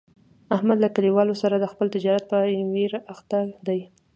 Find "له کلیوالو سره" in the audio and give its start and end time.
0.81-1.55